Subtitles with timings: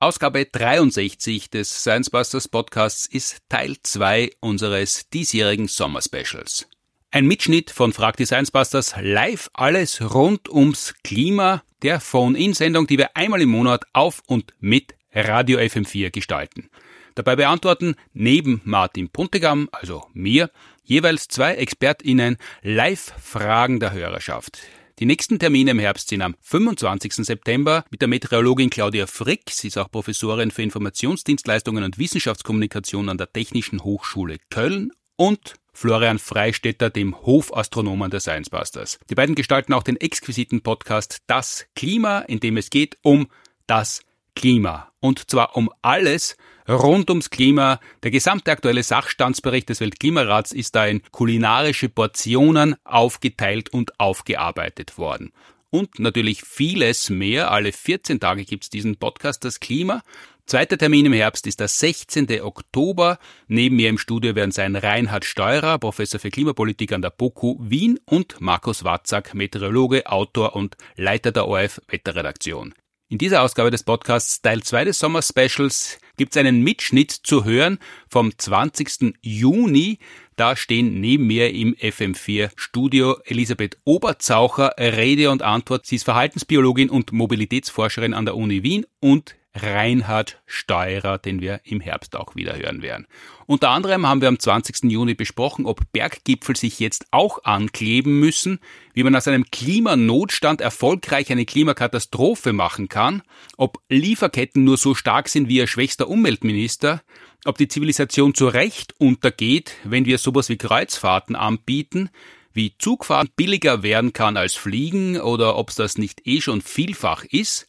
[0.00, 6.68] Ausgabe 63 des Science Busters Podcasts ist Teil 2 unseres diesjährigen Sommerspecials.
[7.10, 12.96] Ein Mitschnitt von Frag die Science Busters live alles rund ums Klima, der Phone-In-Sendung, die
[12.96, 16.70] wir einmal im Monat auf und mit Radio FM4 gestalten.
[17.16, 20.52] Dabei beantworten neben Martin Puntigam, also mir,
[20.84, 24.60] jeweils zwei ExpertInnen Live-Fragen der Hörerschaft.
[24.98, 27.24] Die nächsten Termine im Herbst sind am 25.
[27.24, 29.48] September mit der Meteorologin Claudia Frick.
[29.48, 36.18] Sie ist auch Professorin für Informationsdienstleistungen und Wissenschaftskommunikation an der Technischen Hochschule Köln und Florian
[36.18, 38.98] Freistetter, dem Hofastronomen der Science Busters.
[39.08, 43.28] Die beiden gestalten auch den exquisiten Podcast Das Klima, in dem es geht um
[43.68, 44.00] das
[44.34, 44.90] Klima.
[44.98, 46.36] Und zwar um alles,
[46.68, 47.80] rund ums Klima.
[48.02, 55.32] Der gesamte aktuelle Sachstandsbericht des Weltklimarats ist da in kulinarische Portionen aufgeteilt und aufgearbeitet worden.
[55.70, 57.50] Und natürlich vieles mehr.
[57.50, 60.02] Alle 14 Tage gibt's diesen Podcast Das Klima.
[60.46, 62.40] Zweiter Termin im Herbst ist der 16.
[62.40, 63.18] Oktober.
[63.48, 68.00] Neben mir im Studio werden sein Reinhard Steurer, Professor für Klimapolitik an der BOKU Wien
[68.06, 72.72] und Markus Watzak, Meteorologe, Autor und Leiter der ORF Wetterredaktion.
[73.10, 77.78] In dieser Ausgabe des Podcasts Teil 2 des Sommer-Specials gibt es einen Mitschnitt zu hören
[78.08, 79.14] vom 20.
[79.22, 79.98] Juni.
[80.36, 85.86] Da stehen neben mir im FM4 Studio Elisabeth Oberzaucher, Rede und Antwort.
[85.86, 91.80] Sie ist Verhaltensbiologin und Mobilitätsforscherin an der Uni Wien und Reinhard Steurer, den wir im
[91.80, 93.06] Herbst auch wieder hören werden.
[93.46, 94.90] Unter anderem haben wir am 20.
[94.90, 98.60] Juni besprochen, ob Berggipfel sich jetzt auch ankleben müssen,
[98.94, 103.22] wie man aus einem Klimanotstand erfolgreich eine Klimakatastrophe machen kann,
[103.56, 107.02] ob Lieferketten nur so stark sind wie ihr schwächster Umweltminister,
[107.44, 112.10] ob die Zivilisation zu Recht untergeht, wenn wir sowas wie Kreuzfahrten anbieten,
[112.52, 117.24] wie Zugfahren billiger werden kann als Fliegen oder ob es das nicht eh schon vielfach
[117.24, 117.68] ist,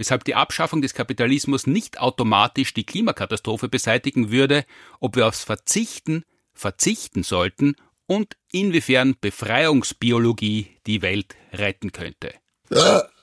[0.00, 4.64] weshalb die Abschaffung des Kapitalismus nicht automatisch die Klimakatastrophe beseitigen würde,
[4.98, 7.76] ob wir aufs Verzichten verzichten sollten
[8.06, 12.32] und inwiefern Befreiungsbiologie die Welt retten könnte.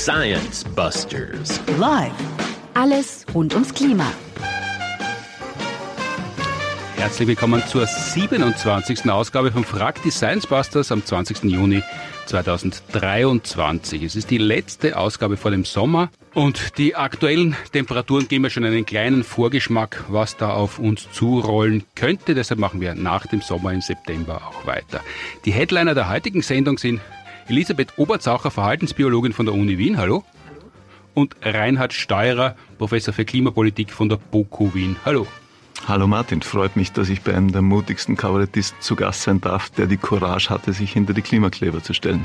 [0.00, 1.60] Science Busters.
[1.78, 2.10] Live.
[2.72, 4.10] Alles rund ums Klima.
[6.96, 9.10] Herzlich willkommen zur 27.
[9.10, 11.44] Ausgabe von Frag die Science Busters am 20.
[11.44, 11.82] Juni
[12.24, 14.02] 2023.
[14.02, 18.64] Es ist die letzte Ausgabe vor dem Sommer und die aktuellen Temperaturen geben mir schon
[18.64, 22.34] einen kleinen Vorgeschmack, was da auf uns zurollen könnte.
[22.34, 25.02] Deshalb machen wir nach dem Sommer im September auch weiter.
[25.44, 27.02] Die Headliner der heutigen Sendung sind
[27.50, 30.22] Elisabeth Oberzaucher, Verhaltensbiologin von der Uni Wien, hallo.
[31.14, 35.26] Und Reinhard Steurer, Professor für Klimapolitik von der BOKU Wien, hallo.
[35.88, 39.68] Hallo Martin, freut mich, dass ich bei einem der mutigsten Kabarettisten zu Gast sein darf,
[39.70, 42.24] der die Courage hatte, sich hinter die Klimakleber zu stellen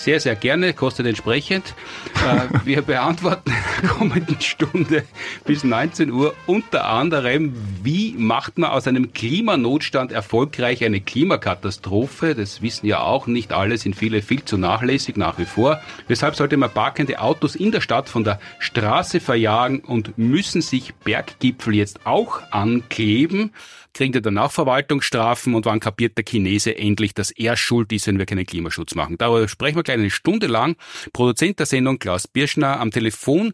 [0.00, 1.74] sehr, sehr gerne, kostet entsprechend.
[2.14, 5.04] Äh, wir beantworten in der kommenden Stunde
[5.44, 12.34] bis 19 Uhr unter anderem, wie macht man aus einem Klimanotstand erfolgreich eine Klimakatastrophe?
[12.34, 15.80] Das wissen ja auch nicht alle, sind viele viel zu nachlässig nach wie vor.
[16.08, 20.94] Weshalb sollte man parkende Autos in der Stadt von der Straße verjagen und müssen sich
[20.94, 23.52] Berggipfel jetzt auch ankleben?
[23.92, 28.18] kriegt er danach Verwaltungsstrafen und wann kapiert der Chinese endlich, dass er schuld ist, wenn
[28.18, 29.18] wir keinen Klimaschutz machen.
[29.18, 30.76] Darüber sprechen wir gleich eine Stunde lang.
[31.12, 33.52] Produzent der Sendung Klaus Birschner am Telefon.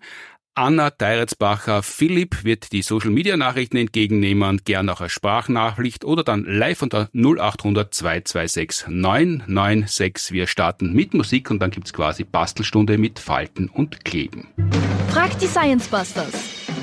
[0.58, 6.44] Anna Teiretsbacher Philipp wird die Social Media Nachrichten entgegennehmen, gern auch als Sprachnachricht oder dann
[6.46, 10.32] live unter 0800 226 996.
[10.32, 14.48] Wir starten mit Musik und dann gibt's quasi Bastelstunde mit Falten und Kleben.
[15.10, 16.32] Fragt die Science Busters.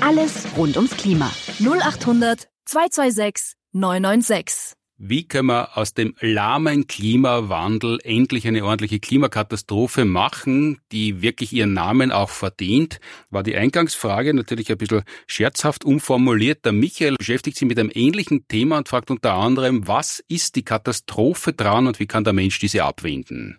[0.00, 1.32] Alles rund ums Klima.
[1.58, 4.76] 0800 226 996.
[5.06, 11.74] Wie können wir aus dem lahmen Klimawandel endlich eine ordentliche Klimakatastrophe machen, die wirklich ihren
[11.74, 13.00] Namen auch verdient?
[13.28, 16.64] War die Eingangsfrage natürlich ein bisschen scherzhaft umformuliert.
[16.64, 20.64] Der Michael beschäftigt sich mit einem ähnlichen Thema und fragt unter anderem, was ist die
[20.64, 23.58] Katastrophe dran und wie kann der Mensch diese abwenden?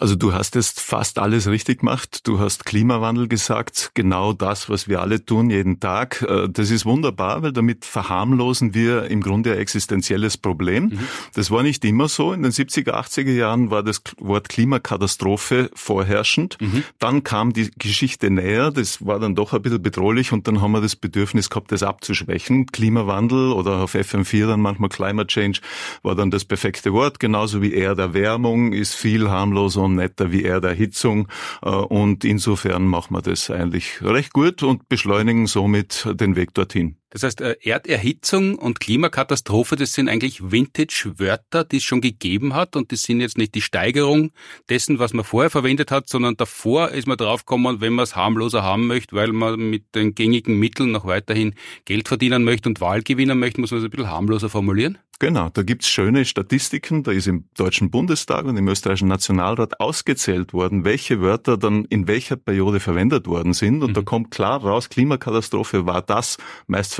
[0.00, 2.26] Also du hast jetzt fast alles richtig gemacht.
[2.26, 6.22] Du hast Klimawandel gesagt, genau das, was wir alle tun jeden Tag.
[6.22, 10.84] Äh, das ist wunderbar, weil damit verharmlosen wir im Grunde ein existenzielles Problem.
[10.84, 10.98] Mhm.
[11.34, 12.32] Das war nicht immer so.
[12.32, 16.58] In den 70er, 80er Jahren war das Wort Klimakatastrophe vorherrschend.
[16.60, 16.84] Mhm.
[16.98, 18.70] Dann kam die Geschichte näher.
[18.70, 21.82] Das war dann doch ein bisschen bedrohlich und dann haben wir das Bedürfnis gehabt, das
[21.82, 22.66] abzuschwächen.
[22.66, 25.60] Klimawandel oder auf FM4 dann manchmal Climate Change
[26.02, 27.20] war dann das perfekte Wort.
[27.20, 31.26] Genauso wie Erderwärmung ist viel harmloser und netter wie Erderhitzung.
[31.62, 37.01] Äh, und insofern machen wir das eigentlich recht gut und beschleunigen somit den Weg dorthin.
[37.12, 42.74] Das heißt, äh, Erderhitzung und Klimakatastrophe, das sind eigentlich Vintage-Wörter, die es schon gegeben hat
[42.74, 44.32] und das sind jetzt nicht die Steigerung
[44.70, 48.62] dessen, was man vorher verwendet hat, sondern davor ist man draufgekommen, wenn man es harmloser
[48.62, 51.54] haben möchte, weil man mit den gängigen Mitteln noch weiterhin
[51.84, 54.98] Geld verdienen möchte und Wahl gewinnen möchte, muss man es ein bisschen harmloser formulieren?
[55.22, 57.04] Genau, da gibt's schöne Statistiken.
[57.04, 62.08] Da ist im Deutschen Bundestag und im österreichischen Nationalrat ausgezählt worden, welche Wörter dann in
[62.08, 63.84] welcher Periode verwendet worden sind.
[63.84, 63.94] Und mhm.
[63.94, 66.38] da kommt klar raus, Klimakatastrophe war das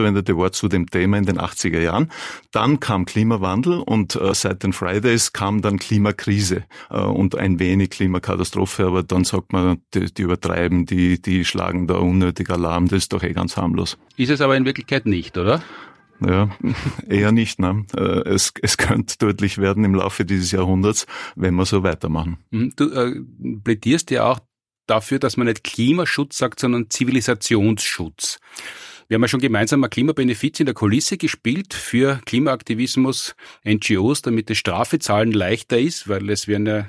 [0.03, 2.11] meistverwendete Wort zu dem Thema in den 80er Jahren.
[2.51, 7.91] Dann kam Klimawandel und äh, seit den Fridays kam dann Klimakrise äh, und ein wenig
[7.91, 8.87] Klimakatastrophe.
[8.87, 12.89] Aber dann sagt man, die, die übertreiben, die, die schlagen da unnötig Alarm.
[12.89, 13.99] Das ist doch eh ganz harmlos.
[14.17, 15.63] Ist es aber in Wirklichkeit nicht, oder?
[16.25, 16.51] Ja,
[17.09, 17.59] eher nicht.
[17.59, 17.85] Ne?
[17.97, 21.07] Äh, es, es könnte deutlich werden im Laufe dieses Jahrhunderts,
[21.37, 22.39] wenn wir so weitermachen.
[22.51, 23.21] Mhm, du äh,
[23.65, 24.41] plädierst ja auch
[24.87, 28.41] dafür, dass man nicht Klimaschutz sagt, sondern Zivilisationsschutz.
[29.12, 34.49] Wir haben ja schon gemeinsam mal Klimabenefiz in der Kulisse gespielt für Klimaaktivismus, NGOs, damit
[34.49, 36.88] das Strafezahlen leichter ist, weil es werden ja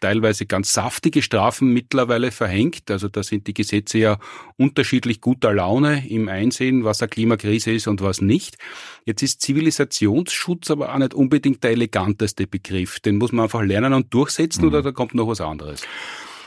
[0.00, 2.92] teilweise ganz saftige Strafen mittlerweile verhängt.
[2.92, 4.18] Also da sind die Gesetze ja
[4.56, 8.56] unterschiedlich guter Laune im Einsehen, was eine Klimakrise ist und was nicht.
[9.04, 13.00] Jetzt ist Zivilisationsschutz aber auch nicht unbedingt der eleganteste Begriff.
[13.00, 14.68] Den muss man einfach lernen und durchsetzen mhm.
[14.68, 15.82] oder da kommt noch was anderes?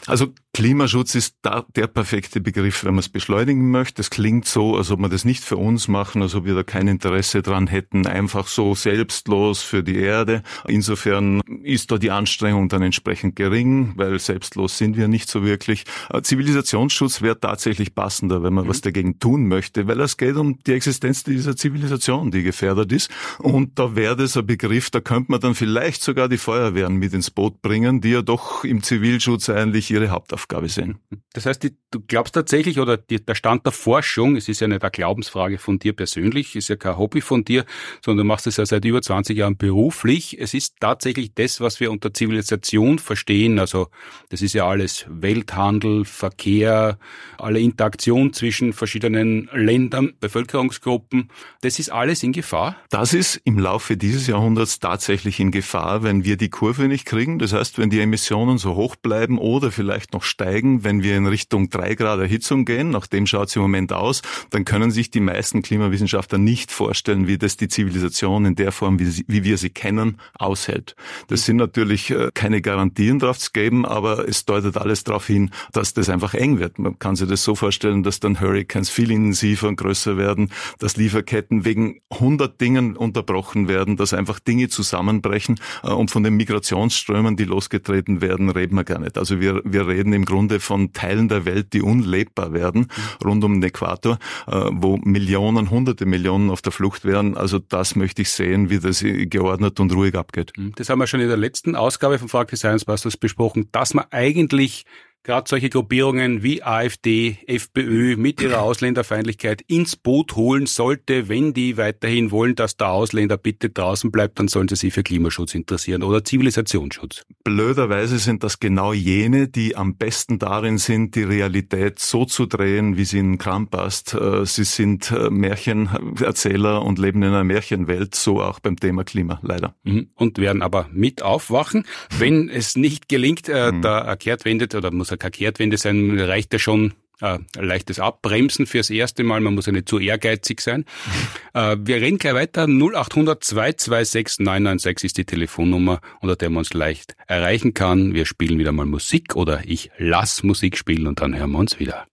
[0.08, 4.02] Also Klimaschutz ist da der perfekte Begriff, wenn man es beschleunigen möchte.
[4.02, 6.64] Es klingt so, als ob wir das nicht für uns machen, als ob wir da
[6.64, 10.42] kein Interesse dran hätten, einfach so selbstlos für die Erde.
[10.68, 15.84] Insofern ist da die Anstrengung dann entsprechend gering, weil selbstlos sind wir nicht so wirklich.
[16.10, 18.70] Äh, Zivilisationsschutz wäre tatsächlich passender, wenn man mhm.
[18.70, 23.12] was dagegen tun möchte, weil es geht um die Existenz dieser Zivilisation, die gefährdet ist.
[23.40, 27.14] Und da wäre das ein Begriff, da könnte man dann vielleicht sogar die Feuerwehren mit
[27.14, 31.00] ins Boot bringen, die ja doch im Zivilschutz eigentlich ihre Hauptaufgabe sehen.
[31.34, 34.92] Das heißt, du glaubst tatsächlich, oder der Stand der Forschung, es ist ja nicht eine
[34.92, 37.66] Glaubensfrage von dir persönlich, ist ja kein Hobby von dir,
[38.04, 40.40] sondern du machst es ja seit über 20 Jahren beruflich.
[40.40, 43.60] Es ist tatsächlich das, was wir unter Zivilisation verstehen.
[43.60, 43.88] Also
[44.30, 46.98] das ist ja alles Welthandel, Verkehr,
[47.38, 51.30] alle Interaktion zwischen verschiedenen Ländern, Bevölkerungsgruppen.
[51.62, 52.78] Das ist alles in Gefahr?
[52.90, 57.40] Das ist im Laufe dieses Jahrhunderts tatsächlich in Gefahr, wenn wir die Kurve nicht kriegen.
[57.40, 61.16] Das heißt, wenn die Emissionen so hoch bleiben oder vielleicht vielleicht noch steigen, wenn wir
[61.16, 62.90] in Richtung drei Grad Erhitzung gehen.
[62.90, 64.22] Nach dem schaut es im Moment aus.
[64.50, 69.00] Dann können sich die meisten Klimawissenschaftler nicht vorstellen, wie das die Zivilisation in der Form,
[69.00, 70.98] wie, sie, wie wir sie kennen, aushält.
[71.30, 75.52] Das sind natürlich äh, keine Garantien drauf zu geben, aber es deutet alles darauf hin,
[75.72, 76.80] dass das einfach eng wird.
[76.80, 80.98] Man kann sich das so vorstellen, dass dann Hurricanes viel intensiver und größer werden, dass
[80.98, 87.38] Lieferketten wegen 100 Dingen unterbrochen werden, dass einfach Dinge zusammenbrechen äh, und von den Migrationsströmen,
[87.38, 89.18] die losgetreten werden, reden wir gar nicht.
[89.18, 92.88] Also wir, wir wir reden im Grunde von Teilen der Welt, die unlebbar werden,
[93.24, 97.38] rund um den Äquator, äh, wo Millionen, hunderte Millionen auf der Flucht wären.
[97.38, 100.54] Also das möchte ich sehen, wie das geordnet und ruhig abgeht.
[100.76, 104.06] Das haben wir schon in der letzten Ausgabe von Frag Science Busters besprochen, dass man
[104.10, 104.86] eigentlich
[105.28, 111.76] gerade solche Gruppierungen wie AfD, FPÖ mit ihrer Ausländerfeindlichkeit ins Boot holen sollte, wenn die
[111.76, 116.02] weiterhin wollen, dass der Ausländer bitte draußen bleibt, dann sollen sie sich für Klimaschutz interessieren
[116.02, 117.24] oder Zivilisationsschutz.
[117.44, 122.96] Blöderweise sind das genau jene, die am besten darin sind, die Realität so zu drehen,
[122.96, 124.14] wie sie in Kram passt.
[124.14, 129.42] Äh, sie sind äh, Märchenerzähler und leben in einer Märchenwelt, so auch beim Thema Klima,
[129.44, 129.76] leider.
[129.84, 130.08] Mhm.
[130.16, 131.84] Und werden aber mit aufwachen,
[132.18, 133.82] wenn es nicht gelingt, äh, mhm.
[133.82, 138.66] da erkehrt wendet oder muss er keine Kehrtwende sein, reicht ja schon äh, leichtes Abbremsen
[138.66, 139.40] fürs erste Mal.
[139.40, 140.86] Man muss ja nicht zu ehrgeizig sein.
[141.54, 142.68] äh, wir reden gleich weiter.
[142.68, 148.14] 0800 226 996 ist die Telefonnummer, unter der man uns leicht erreichen kann.
[148.14, 151.80] Wir spielen wieder mal Musik oder ich lass Musik spielen und dann hören wir uns
[151.80, 152.06] wieder.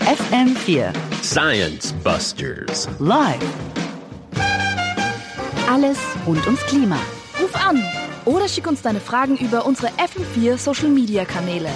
[0.00, 3.42] FM4 Science Busters Live
[5.68, 7.00] Alles rund ums Klima.
[7.40, 7.82] Ruf an
[8.24, 11.70] oder schick uns deine Fragen über unsere FM4 Social Media Kanäle.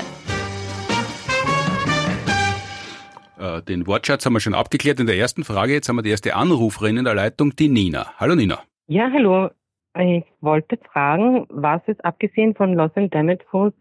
[3.38, 5.72] Äh, den Wortschatz haben wir schon abgeklärt in der ersten Frage.
[5.72, 8.12] Jetzt haben wir die erste Anruferin in der Leitung, die Nina.
[8.16, 8.60] Hallo Nina.
[8.86, 9.50] Ja, hallo.
[9.98, 13.76] Ich wollte fragen, was es abgesehen von Loss and Damage Fonds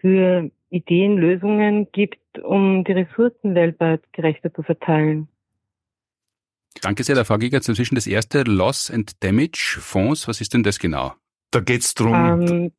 [0.00, 5.28] für Ideen, Lösungen gibt, um die Ressourcen weltweit gerechter zu verteilen.
[6.82, 10.28] Danke sehr, da frage ich jetzt inzwischen das erste Loss and Damage Fonds.
[10.28, 11.14] Was ist denn das genau?
[11.50, 12.14] Da geht's drum.
[12.14, 12.72] Ähm,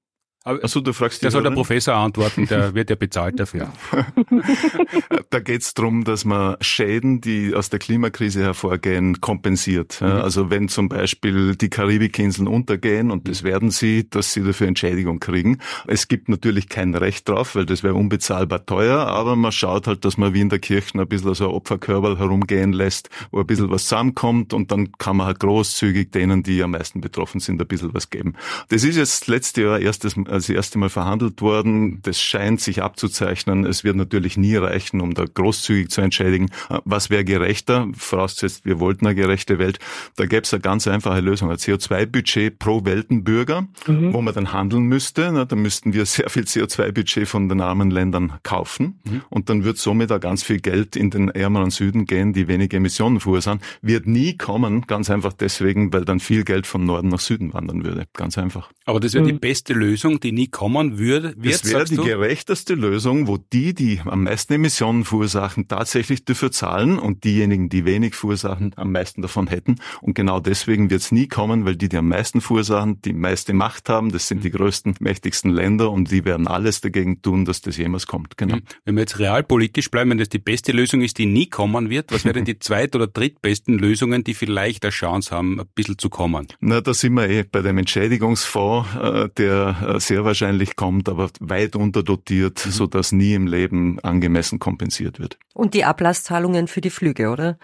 [0.47, 3.71] also du fragst Der soll der Professor antworten, der wird ja bezahlt dafür.
[5.29, 10.01] da geht's drum, dass man Schäden, die aus der Klimakrise hervorgehen, kompensiert.
[10.01, 10.07] Mhm.
[10.07, 15.19] Also wenn zum Beispiel die Karibikinseln untergehen, und das werden sie, dass sie dafür Entschädigung
[15.19, 15.59] kriegen.
[15.87, 20.05] Es gibt natürlich kein Recht drauf, weil das wäre unbezahlbar teuer, aber man schaut halt,
[20.05, 23.47] dass man wie in der Kirche ein bisschen so ein Opferkörper herumgehen lässt, wo ein
[23.47, 27.61] bisschen was zusammenkommt und dann kann man halt großzügig denen, die am meisten betroffen sind,
[27.61, 28.35] ein bisschen was geben.
[28.69, 31.99] Das ist jetzt letztes Jahr erstes das erste Mal verhandelt worden.
[32.03, 33.65] Das scheint sich abzuzeichnen.
[33.65, 36.49] Es wird natürlich nie reichen, um da großzügig zu entschädigen.
[36.85, 37.87] Was wäre gerechter?
[37.93, 39.79] Vorausgesetzt, wir wollten eine gerechte Welt.
[40.15, 41.49] Da gäbe es eine ganz einfache Lösung.
[41.49, 44.13] Ein CO2-Budget pro Weltenbürger, mhm.
[44.13, 45.31] wo man dann handeln müsste.
[45.31, 48.99] Na, da müssten wir sehr viel CO2-Budget von den armen Ländern kaufen.
[49.03, 49.21] Mhm.
[49.29, 52.77] Und dann wird somit auch ganz viel Geld in den ärmeren Süden gehen, die wenige
[52.77, 53.59] Emissionen verursachen.
[53.81, 57.83] Wird nie kommen, ganz einfach deswegen, weil dann viel Geld von Norden nach Süden wandern
[57.83, 58.05] würde.
[58.13, 58.71] Ganz einfach.
[58.85, 59.27] Aber das wäre mhm.
[59.29, 62.03] die beste Lösung, die nie kommen würde, wird, Das wäre die du?
[62.03, 67.85] gerechteste Lösung, wo die, die am meisten Emissionen verursachen, tatsächlich dafür zahlen und diejenigen, die
[67.85, 69.75] wenig verursachen, am meisten davon hätten.
[70.01, 73.53] Und genau deswegen wird es nie kommen, weil die, die am meisten verursachen, die meiste
[73.53, 77.61] Macht haben, das sind die größten, mächtigsten Länder und die werden alles dagegen tun, dass
[77.61, 78.37] das jemals kommt.
[78.37, 78.57] Genau.
[78.57, 78.63] Mhm.
[78.85, 82.11] Wenn wir jetzt realpolitisch bleiben, wenn das die beste Lösung ist, die nie kommen wird,
[82.11, 86.09] was wären die zweit- oder drittbesten Lösungen, die vielleicht eine Chance haben, ein bisschen zu
[86.09, 86.47] kommen?
[86.59, 91.29] Na, da sind wir eh bei dem Entschädigungsfonds, äh, der äh, sehr wahrscheinlich kommt, aber
[91.39, 92.71] weit unterdotiert, mhm.
[92.71, 95.37] so dass nie im Leben angemessen kompensiert wird.
[95.53, 97.57] Und die Ablasszahlungen für die Flüge, oder?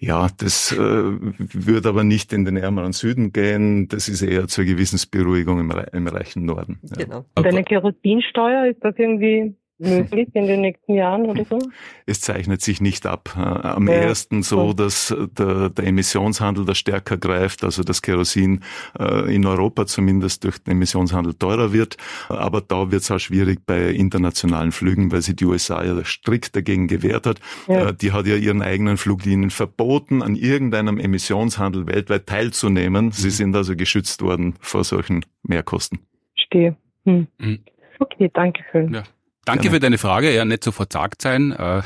[0.00, 3.88] Ja, das äh, wird aber nicht in den ärmeren Süden gehen.
[3.88, 6.78] Das ist eher zur Gewissensberuhigung im, im reichen Norden.
[6.82, 7.04] Ja.
[7.04, 7.24] Genau.
[7.34, 11.58] Und eine Kerosinsteuer, ist das irgendwie möglich in den nächsten Jahren oder so?
[12.06, 13.34] Es zeichnet sich nicht ab.
[13.36, 18.60] Äh, am ja, ersten so, dass der, der, Emissionshandel da stärker greift, also das Kerosin
[18.98, 21.96] äh, in Europa zumindest durch den Emissionshandel teurer wird.
[22.28, 26.56] Aber da wird es auch schwierig bei internationalen Flügen, weil sich die USA ja strikt
[26.56, 27.40] dagegen gewehrt hat.
[27.66, 27.88] Ja.
[27.88, 33.12] Äh, die hat ja ihren eigenen Fluglinien verboten, an irgendeinem Emissionshandel weltweit teilzunehmen.
[33.12, 33.32] Sie mhm.
[33.32, 36.00] sind also geschützt worden vor solchen Mehrkosten.
[36.34, 36.76] Stehe.
[37.04, 37.26] Hm.
[37.38, 37.60] Mhm.
[37.98, 38.94] Okay, danke schön.
[38.94, 39.02] Ja.
[39.48, 39.76] Danke Gerne.
[39.76, 40.34] für deine Frage.
[40.34, 41.52] Ja, nicht so verzagt sein.
[41.52, 41.80] Äh.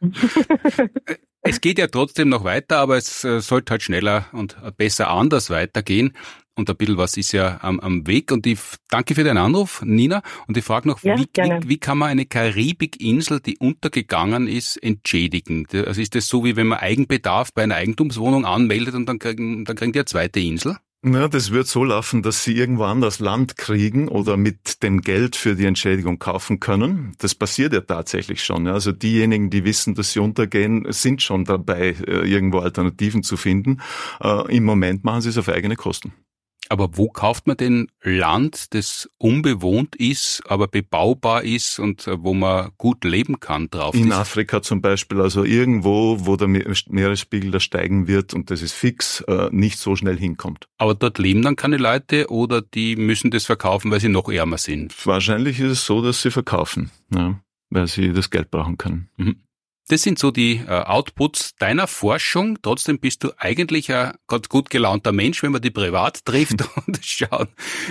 [1.42, 5.50] es geht ja trotzdem noch weiter, aber es äh, sollte halt schneller und besser anders
[5.50, 6.16] weitergehen.
[6.54, 8.32] Und ein bisschen was ist ja am, am Weg.
[8.32, 10.22] Und ich danke für deinen Anruf, Nina.
[10.46, 14.82] Und ich frage noch, ja, wie, wie, wie, kann man eine Karibikinsel, die untergegangen ist,
[14.82, 15.66] entschädigen?
[15.70, 19.66] Also ist das so, wie wenn man Eigenbedarf bei einer Eigentumswohnung anmeldet und dann kriegen,
[19.66, 20.78] dann kriegen die eine zweite Insel?
[21.06, 25.36] Ja, das wird so laufen, dass sie irgendwo anders Land kriegen oder mit dem Geld
[25.36, 27.14] für die Entschädigung kaufen können.
[27.18, 28.66] Das passiert ja tatsächlich schon.
[28.68, 33.82] Also diejenigen, die wissen, dass sie untergehen, sind schon dabei, äh, irgendwo Alternativen zu finden.
[34.22, 36.14] Äh, Im Moment machen sie es auf eigene Kosten.
[36.74, 42.34] Aber wo kauft man denn Land, das unbewohnt ist, aber bebaubar ist und äh, wo
[42.34, 43.94] man gut leben kann drauf?
[43.94, 44.14] In ist?
[44.14, 49.20] Afrika zum Beispiel, also irgendwo, wo der Meeresspiegel da steigen wird und das ist fix,
[49.28, 50.66] äh, nicht so schnell hinkommt.
[50.76, 54.58] Aber dort leben dann keine Leute oder die müssen das verkaufen, weil sie noch ärmer
[54.58, 54.92] sind?
[55.06, 57.38] Wahrscheinlich ist es so, dass sie verkaufen, ja,
[57.70, 59.10] weil sie das Geld brauchen können.
[59.16, 59.43] Mhm.
[59.88, 62.58] Das sind so die äh, Outputs deiner Forschung.
[62.62, 67.04] Trotzdem bist du eigentlich ein ganz gut gelaunter Mensch, wenn man die privat trifft und
[67.04, 67.48] schaut,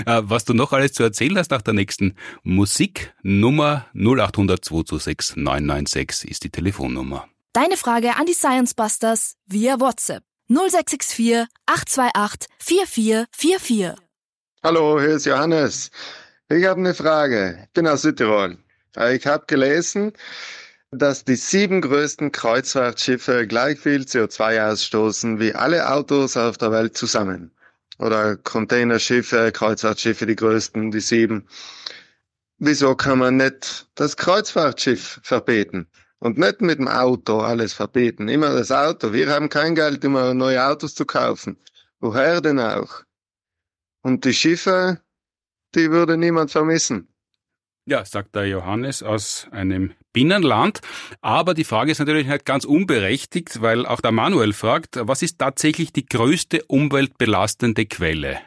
[0.07, 3.13] äh, was du noch alles zu erzählen hast nach der nächsten Musik.
[3.21, 7.27] Nummer 0800 226 996 ist die Telefonnummer.
[7.53, 14.03] Deine Frage an die Science Busters via WhatsApp 0664 828 4444.
[14.63, 15.91] Hallo, hier ist Johannes.
[16.49, 17.65] Ich habe eine Frage.
[17.65, 18.57] Ich bin aus Südtirol.
[19.11, 20.13] Ich habe gelesen,
[20.93, 26.95] dass die sieben größten Kreuzfahrtschiffe gleich viel CO2 ausstoßen wie alle Autos auf der Welt
[26.95, 27.51] zusammen.
[27.99, 31.47] Oder Containerschiffe, Kreuzfahrtschiffe, die größten, die sieben.
[32.57, 35.87] Wieso kann man nicht das Kreuzfahrtschiff verbieten?
[36.19, 38.29] Und nicht mit dem Auto alles verbieten.
[38.29, 39.11] Immer das Auto.
[39.11, 41.57] Wir haben kein Geld, um neue Autos zu kaufen.
[41.99, 43.03] Woher denn auch?
[44.01, 45.01] Und die Schiffe,
[45.75, 47.12] die würde niemand vermissen.
[47.85, 50.79] Ja, sagt der Johannes aus einem Binnenland.
[51.21, 55.39] Aber die Frage ist natürlich nicht ganz unberechtigt, weil auch der Manuel fragt, was ist
[55.39, 58.39] tatsächlich die größte umweltbelastende Quelle?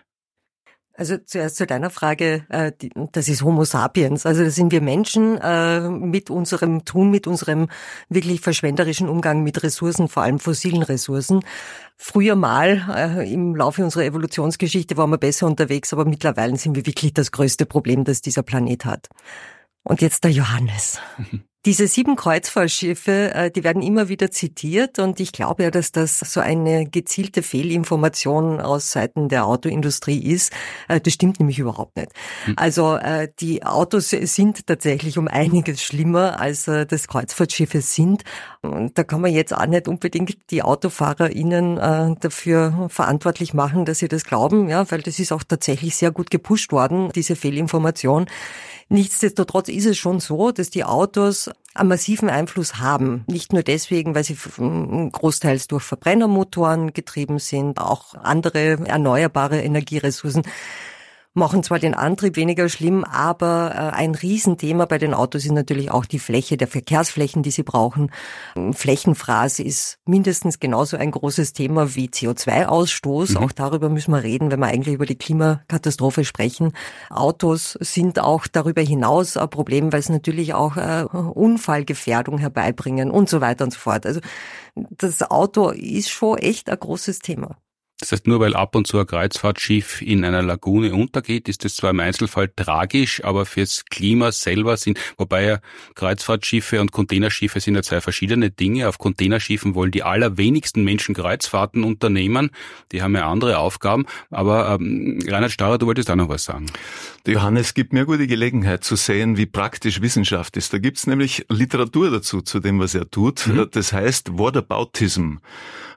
[0.96, 2.72] Also zuerst zu deiner Frage, äh,
[3.12, 4.24] das ist Homo sapiens.
[4.24, 7.68] Also das sind wir Menschen äh, mit unserem Tun, mit unserem
[8.08, 11.40] wirklich verschwenderischen Umgang mit Ressourcen, vor allem fossilen Ressourcen.
[11.96, 16.86] Früher mal äh, im Laufe unserer Evolutionsgeschichte waren wir besser unterwegs, aber mittlerweile sind wir
[16.86, 19.08] wirklich das größte Problem, das dieser Planet hat.
[19.82, 20.98] Und jetzt der Johannes.
[21.64, 26.20] Diese sieben Kreuzfahrtschiffe, äh, die werden immer wieder zitiert und ich glaube ja, dass das
[26.20, 30.52] so eine gezielte Fehlinformation aus Seiten der Autoindustrie ist.
[30.86, 32.12] Äh, das stimmt nämlich überhaupt nicht.
[32.44, 32.54] Hm.
[32.56, 38.22] Also äh, die Autos sind tatsächlich um einiges schlimmer, als das Kreuzfahrtschiffe sind.
[38.62, 44.08] Und da kann man jetzt auch nicht unbedingt die AutofahrerInnen dafür verantwortlich machen, dass sie
[44.08, 48.26] das glauben, ja, weil das ist auch tatsächlich sehr gut gepusht worden, diese Fehlinformation.
[48.88, 53.24] Nichtsdestotrotz ist es schon so, dass die Autos einen massiven Einfluss haben.
[53.26, 60.44] Nicht nur deswegen, weil sie großteils durch Verbrennermotoren getrieben sind, auch andere erneuerbare Energieressourcen
[61.36, 65.90] machen zwar den Antrieb weniger schlimm, aber äh, ein Riesenthema bei den Autos ist natürlich
[65.90, 68.10] auch die Fläche der Verkehrsflächen, die sie brauchen.
[68.72, 73.32] Flächenfraß ist mindestens genauso ein großes Thema wie CO2-Ausstoß.
[73.32, 73.36] Mhm.
[73.36, 76.72] Auch darüber müssen wir reden, wenn wir eigentlich über die Klimakatastrophe sprechen.
[77.10, 83.28] Autos sind auch darüber hinaus ein Problem, weil sie natürlich auch äh, Unfallgefährdung herbeibringen und
[83.28, 84.06] so weiter und so fort.
[84.06, 84.20] Also
[84.74, 87.56] das Auto ist schon echt ein großes Thema.
[87.98, 91.76] Das heißt, nur weil ab und zu ein Kreuzfahrtschiff in einer Lagune untergeht, ist das
[91.76, 95.60] zwar im Einzelfall tragisch, aber fürs Klima selber sind, wobei ja
[95.94, 98.86] Kreuzfahrtschiffe und Containerschiffe sind ja zwei verschiedene Dinge.
[98.88, 102.50] Auf Containerschiffen wollen die allerwenigsten Menschen Kreuzfahrten unternehmen.
[102.92, 104.04] Die haben ja andere Aufgaben.
[104.30, 106.66] Aber ähm, Reinhard Starrer, du wolltest auch noch was sagen.
[107.24, 110.72] Der Johannes gibt mir gute Gelegenheit zu sehen, wie praktisch Wissenschaft ist.
[110.72, 113.46] Da gibt's nämlich Literatur dazu, zu dem, was er tut.
[113.46, 113.68] Mhm.
[113.70, 115.36] Das heißt Whataboutism.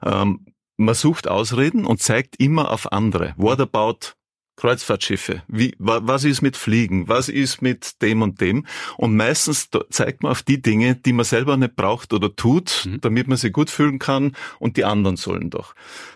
[0.02, 0.46] Ähm,
[0.80, 3.34] man sucht Ausreden und zeigt immer auf andere.
[3.36, 4.14] What about
[4.60, 5.42] Kreuzfahrtschiffe?
[5.48, 7.08] Wie, was ist mit Fliegen?
[7.08, 8.66] Was ist mit dem und dem?
[8.98, 13.00] Und meistens zeigt man auf die Dinge, die man selber nicht braucht oder tut, mhm.
[13.00, 15.74] damit man sich gut fühlen kann und die anderen sollen doch.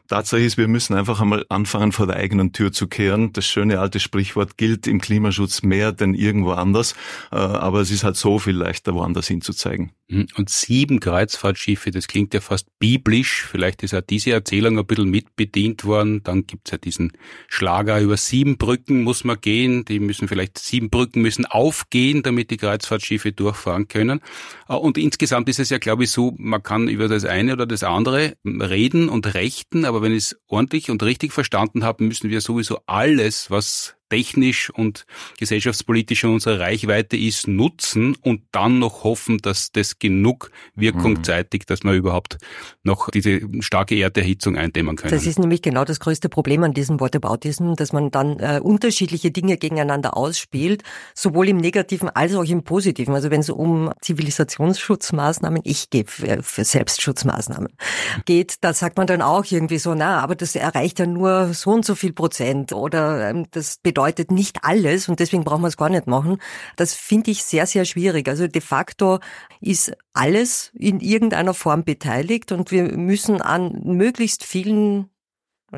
[0.09, 3.33] Tatsache ist, wir müssen einfach einmal anfangen, vor der eigenen Tür zu kehren.
[3.33, 6.95] Das schöne alte Sprichwort gilt im Klimaschutz mehr denn irgendwo anders.
[7.33, 9.93] Äh, aber es ist halt so viel leichter, woanders hinzuzeigen.
[10.09, 10.27] Mhm.
[10.37, 13.47] Und sieben Kreuzfahrtschiffe, das klingt ja fast biblisch.
[13.51, 16.23] Vielleicht ist auch diese Erzählung ein bisschen mitbedient worden.
[16.23, 17.13] Dann gibt's ja diesen
[17.49, 19.85] Schlager über sieben Brücken muss man gehen.
[19.85, 24.21] Die müssen vielleicht, sieben Brücken müssen aufgehen, damit die Kreuzfahrtschiffe durchfahren können.
[24.69, 27.67] Äh, und insgesamt ist es ja, glaube ich, so, man kann über das eine oder
[27.67, 32.31] das andere reden und rechten, aber wenn ich es ordentlich und richtig verstanden habe, müssen
[32.31, 35.07] wir sowieso alles, was technisch und
[35.41, 41.25] gesellschaftspolitisch in unserer Reichweite ist, nutzen und dann noch hoffen, dass das genug Wirkung mhm.
[41.25, 42.39] zeitigt, dass wir überhaupt
[42.85, 45.11] noch diese starke Erderhitzung eindämmen können.
[45.11, 49.33] Das ist nämlich genau das größte Problem an diesem Whataboutism, dass man dann äh, unterschiedliche
[49.33, 53.15] Dinge gegeneinander ausspielt, sowohl im Negativen als auch im Positiven.
[53.17, 57.69] Also wenn es um Zivilisationsschutzmaßnahmen, ich gehe für, für Selbstschutzmaßnahmen
[58.27, 61.71] geht, da sagt man dann auch irgendwie so, na, aber das erreicht ja nur so
[61.71, 65.77] und so viel Prozent oder ähm, das bedeutet nicht alles und deswegen brauchen wir es
[65.77, 66.39] gar nicht machen.
[66.77, 68.29] Das finde ich sehr, sehr schwierig.
[68.29, 69.19] Also de facto
[69.61, 75.11] ist alles in irgendeiner Form beteiligt und wir müssen an möglichst vielen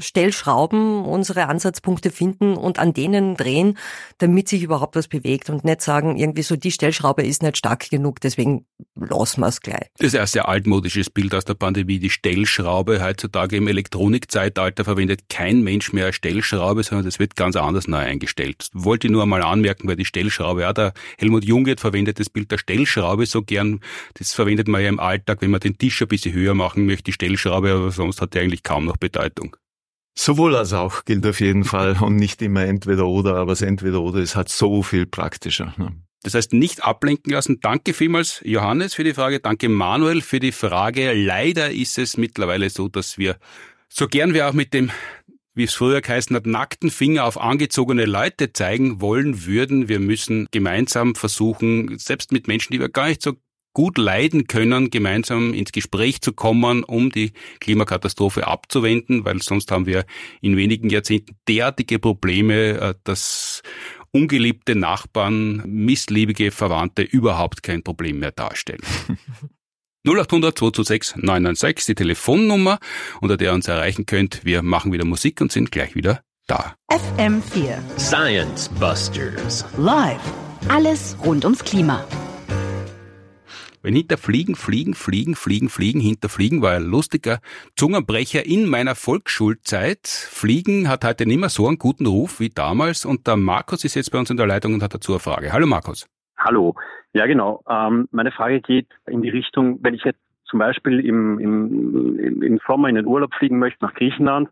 [0.00, 3.76] Stellschrauben unsere Ansatzpunkte finden und an denen drehen,
[4.18, 7.88] damit sich überhaupt was bewegt und nicht sagen, irgendwie so die Stellschraube ist nicht stark
[7.90, 9.90] genug, deswegen lassen wir es gleich.
[9.98, 13.02] Das ist ein sehr altmodisches Bild aus der Pandemie, die Stellschraube.
[13.02, 17.98] Heutzutage im Elektronikzeitalter verwendet kein Mensch mehr eine Stellschraube, sondern das wird ganz anders neu
[17.98, 18.68] eingestellt.
[18.72, 22.50] Wollte ich nur einmal anmerken, weil die Stellschraube, ja, der Helmut Jungert verwendet das Bild
[22.50, 23.80] der Stellschraube so gern.
[24.14, 27.04] Das verwendet man ja im Alltag, wenn man den Tisch ein bisschen höher machen möchte,
[27.04, 29.56] die Stellschraube, aber sonst hat der eigentlich kaum noch Bedeutung.
[30.18, 34.00] Sowohl als auch gilt auf jeden Fall und nicht immer entweder oder, aber das entweder
[34.00, 35.74] oder ist halt so viel praktischer.
[35.76, 35.92] Ne?
[36.22, 37.60] Das heißt, nicht ablenken lassen.
[37.60, 39.40] Danke vielmals, Johannes, für die Frage.
[39.40, 41.12] Danke, Manuel, für die Frage.
[41.12, 43.36] Leider ist es mittlerweile so, dass wir,
[43.88, 44.90] so gern wir auch mit dem
[45.56, 49.88] wie es früher geheißen hat, nackten Finger auf angezogene Leute zeigen wollen würden.
[49.88, 53.32] Wir müssen gemeinsam versuchen, selbst mit Menschen, die wir gar nicht so
[53.76, 59.84] gut leiden können, gemeinsam ins Gespräch zu kommen, um die Klimakatastrophe abzuwenden, weil sonst haben
[59.84, 60.06] wir
[60.40, 63.62] in wenigen Jahrzehnten derartige Probleme, äh, dass
[64.12, 68.80] ungeliebte Nachbarn, missliebige Verwandte überhaupt kein Problem mehr darstellen.
[70.06, 72.78] 0800 226 996, die Telefonnummer,
[73.20, 74.42] unter der ihr uns erreichen könnt.
[74.42, 76.76] Wir machen wieder Musik und sind gleich wieder da.
[76.90, 80.22] FM4 Science Busters Live.
[80.70, 82.06] Alles rund ums Klima.
[83.86, 87.38] Wenn hinter Fliegen, Fliegen, Fliegen, Fliegen, Fliegen, hinter Fliegen war ein lustiger
[87.76, 90.08] Zungenbrecher in meiner Volksschulzeit.
[90.08, 93.94] Fliegen hat heute nicht mehr so einen guten Ruf wie damals und der Markus ist
[93.94, 95.52] jetzt bei uns in der Leitung und hat dazu eine Frage.
[95.52, 96.08] Hallo Markus.
[96.36, 96.74] Hallo.
[97.12, 97.62] Ja, genau.
[97.70, 102.58] Ähm, meine Frage geht in die Richtung, wenn ich jetzt zum Beispiel im, im, im
[102.66, 104.48] Sommer in den Urlaub fliegen möchte nach Griechenland,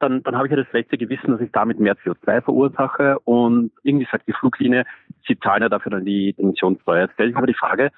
[0.00, 3.70] dann, dann habe ich ja das schlechte Gewissen, dass ich damit mehr CO2 verursache und
[3.84, 4.86] irgendwie sagt die Fluglinie,
[5.28, 7.02] sie zahlen ja dafür dann die Emissionssteuer.
[7.02, 7.92] Jetzt stelle ich aber die Frage,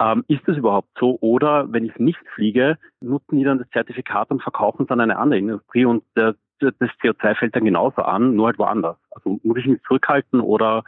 [0.00, 1.18] ähm, ist das überhaupt so?
[1.20, 5.18] Oder wenn ich nicht fliege, nutzen die dann das Zertifikat und verkaufen es an eine
[5.18, 8.96] andere Industrie und der, das CO2 fällt dann genauso an, nur halt woanders.
[9.10, 10.84] Also muss ich mich zurückhalten oder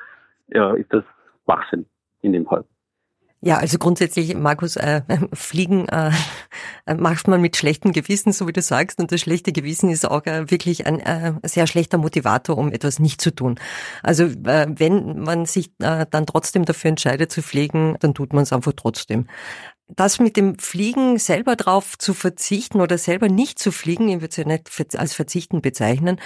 [0.49, 1.05] ja, ist das
[1.45, 1.87] Schwachsinn
[2.23, 2.65] in dem Fall?
[3.45, 5.03] Ja, also grundsätzlich, Markus, äh,
[5.33, 6.13] Fliegen äh,
[6.97, 10.25] macht man mit schlechtem Gewissen, so wie du sagst, und das schlechte Gewissen ist auch
[10.27, 13.59] äh, wirklich ein äh, sehr schlechter Motivator, um etwas nicht zu tun.
[14.05, 18.45] Also äh, wenn man sich äh, dann trotzdem dafür entscheidet zu fliegen, dann tut man
[18.45, 19.27] es einfach trotzdem.
[19.89, 24.29] Das mit dem Fliegen selber drauf zu verzichten oder selber nicht zu fliegen, ich würde
[24.29, 26.21] es ja nicht als Verzichten bezeichnen,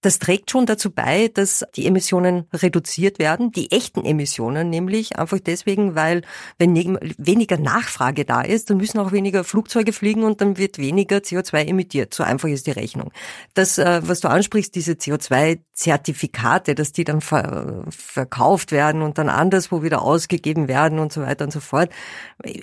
[0.00, 5.40] das trägt schon dazu bei, dass die Emissionen reduziert werden, die echten Emissionen nämlich, einfach
[5.40, 6.22] deswegen, weil
[6.56, 6.76] wenn
[7.18, 11.66] weniger Nachfrage da ist, dann müssen auch weniger Flugzeuge fliegen und dann wird weniger CO2
[11.66, 12.14] emittiert.
[12.14, 13.12] So einfach ist die Rechnung.
[13.54, 19.28] Das, äh, was du ansprichst, diese CO2-Zertifikate, dass die dann ver verkauft werden und dann
[19.28, 21.90] anderswo wieder ausgegeben werden und so weiter und so fort.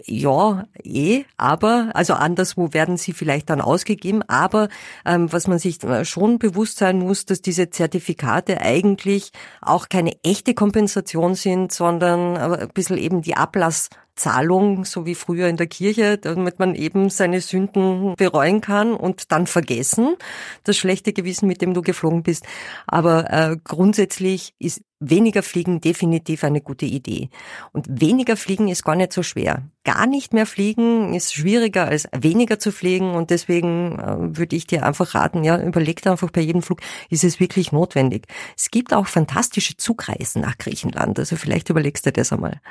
[0.05, 4.69] Ja, eh, aber, also anderswo werden sie vielleicht dann ausgegeben, aber
[5.05, 10.17] ähm, was man sich äh, schon bewusst sein muss, dass diese Zertifikate eigentlich auch keine
[10.23, 15.67] echte Kompensation sind, sondern ein bisschen eben die Ablass Zahlung, so wie früher in der
[15.67, 20.15] Kirche, damit man eben seine Sünden bereuen kann und dann vergessen,
[20.63, 22.45] das schlechte Gewissen, mit dem du geflogen bist.
[22.87, 27.29] Aber äh, grundsätzlich ist weniger Fliegen definitiv eine gute Idee.
[27.73, 29.63] Und weniger Fliegen ist gar nicht so schwer.
[29.83, 34.65] Gar nicht mehr fliegen ist schwieriger als weniger zu fliegen und deswegen äh, würde ich
[34.65, 38.27] dir einfach raten, ja, überleg dir einfach bei jedem Flug, ist es wirklich notwendig.
[38.57, 42.61] Es gibt auch fantastische Zugreisen nach Griechenland, also vielleicht überlegst du das einmal.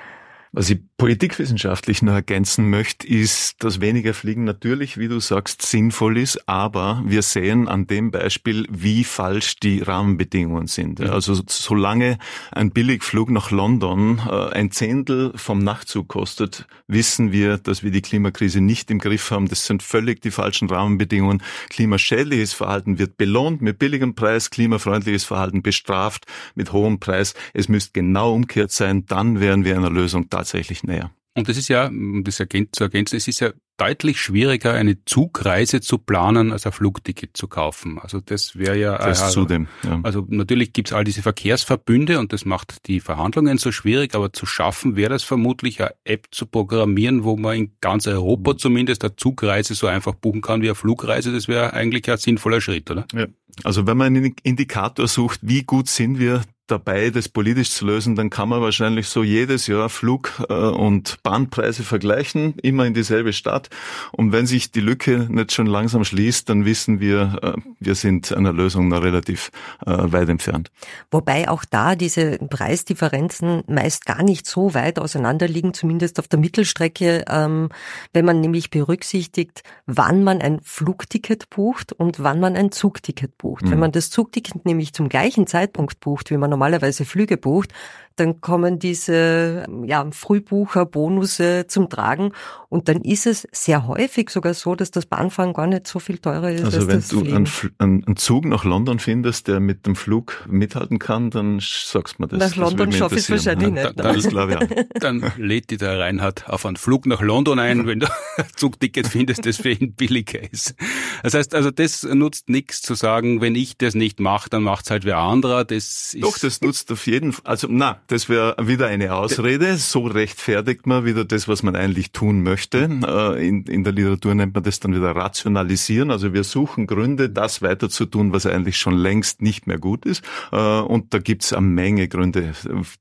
[0.57, 6.17] Was ich politikwissenschaftlich noch ergänzen möchte, ist, dass weniger Fliegen natürlich, wie du sagst, sinnvoll
[6.17, 11.01] ist, aber wir sehen an dem Beispiel, wie falsch die Rahmenbedingungen sind.
[11.01, 12.19] Also solange
[12.53, 18.03] ein Billigflug nach London äh, ein Zehntel vom Nachtzug kostet, wissen wir, dass wir die
[18.03, 19.49] Klimakrise nicht im Griff haben.
[19.49, 21.43] Das sind völlig die falschen Rahmenbedingungen.
[21.69, 27.35] Klimaschädliches Verhalten wird belohnt mit billigem Preis, klimafreundliches Verhalten bestraft mit hohem Preis.
[27.55, 31.11] Es müsste genau umgekehrt sein, dann wären wir einer Lösung da tatsächlich näher.
[31.37, 35.81] Und das ist ja, um das zu ergänzen, es ist ja deutlich schwieriger, eine Zugreise
[35.81, 37.99] zu planen, als ein Flugticket zu kaufen.
[37.99, 38.97] Also das wäre ja...
[38.99, 39.99] Das also, zudem, ja.
[40.05, 44.47] Also natürlich gibt's all diese Verkehrsverbünde und das macht die Verhandlungen so schwierig, aber zu
[44.47, 48.59] schaffen wäre das vermutlich, eine App zu programmieren, wo man in ganz Europa mhm.
[48.59, 51.33] zumindest eine Zugreise so einfach buchen kann wie eine Flugreise.
[51.33, 53.07] Das wäre eigentlich ein sinnvoller Schritt, oder?
[53.13, 53.27] Ja.
[53.65, 58.17] Also wenn man einen Indikator sucht, wie gut sind wir dabei, das politisch zu lösen,
[58.17, 63.33] dann kann man wahrscheinlich so jedes Jahr Flug- äh, und Bahnpreise vergleichen, immer in dieselbe
[63.33, 63.69] Stadt.
[64.13, 68.33] Und wenn sich die Lücke nicht schon langsam schließt, dann wissen wir, äh, wir sind
[68.33, 69.51] einer Lösung noch relativ
[69.85, 70.71] äh, weit entfernt.
[71.11, 76.39] Wobei auch da diese Preisdifferenzen meist gar nicht so weit auseinander liegen, zumindest auf der
[76.39, 77.69] Mittelstrecke, ähm,
[78.13, 83.65] wenn man nämlich berücksichtigt, wann man ein Flugticket bucht und wann man ein Zugticket bucht.
[83.65, 83.71] Mhm.
[83.73, 87.73] Wenn man das Zugticket nämlich zum gleichen Zeitpunkt bucht, wie man normalerweise Flüge bucht,
[88.17, 92.33] dann kommen diese ja, Frühbucher-Bonusse zum Tragen
[92.69, 96.19] und dann ist es sehr häufig sogar so, dass das Bahnfahren gar nicht so viel
[96.19, 96.65] teurer ist.
[96.65, 97.49] Also wenn du einen,
[97.79, 102.29] einen, Zug nach London findest, der mit dem Flug mithalten kann, dann sagst du mir
[102.29, 102.39] das.
[102.39, 103.85] Nach London schaffe ich es wahrscheinlich nicht.
[103.85, 104.85] Dann, dann, glaube, ja.
[105.01, 109.07] dann lädt die der Reinhard auf einen Flug nach London ein, wenn du ein Zugticket
[109.07, 110.75] findest, das für ihn billiger ist.
[111.23, 114.91] Das heißt also, das nutzt nichts zu sagen, wenn ich das nicht mache, dann macht's
[114.91, 115.65] halt wer anderer.
[115.65, 117.47] Das ist Doch, das nutzt auf jeden Fall.
[117.47, 119.77] Also na, das wäre wieder eine Ausrede.
[119.77, 122.89] So rechtfertigt man wieder das, was man eigentlich tun möchte.
[123.07, 126.11] Äh, in, in der Literatur nennt man das dann wieder rationalisieren.
[126.11, 130.05] Also wir suchen Gründe, das weiter zu tun, was eigentlich schon längst nicht mehr gut
[130.05, 130.25] ist.
[130.53, 132.53] Äh, und da gibt's eine Menge Gründe,